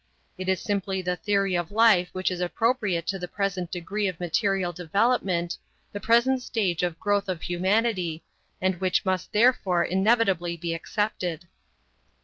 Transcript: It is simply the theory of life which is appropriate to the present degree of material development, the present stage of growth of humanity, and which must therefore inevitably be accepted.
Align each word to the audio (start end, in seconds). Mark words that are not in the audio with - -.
It 0.35 0.49
is 0.49 0.59
simply 0.59 1.03
the 1.03 1.15
theory 1.15 1.53
of 1.53 1.71
life 1.71 2.09
which 2.11 2.31
is 2.31 2.41
appropriate 2.41 3.05
to 3.05 3.19
the 3.19 3.27
present 3.27 3.69
degree 3.69 4.07
of 4.07 4.19
material 4.19 4.73
development, 4.73 5.59
the 5.91 5.99
present 5.99 6.41
stage 6.41 6.81
of 6.81 6.99
growth 6.99 7.29
of 7.29 7.43
humanity, 7.43 8.23
and 8.59 8.81
which 8.81 9.05
must 9.05 9.31
therefore 9.31 9.83
inevitably 9.83 10.57
be 10.57 10.73
accepted. 10.73 11.47